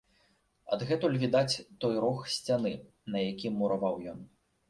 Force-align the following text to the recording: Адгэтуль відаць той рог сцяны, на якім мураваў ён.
Адгэтуль 0.75 1.17
відаць 1.23 1.59
той 1.85 1.95
рог 2.05 2.23
сцяны, 2.37 2.73
на 3.17 3.23
якім 3.31 3.53
мураваў 3.61 3.95
ён. 4.13 4.19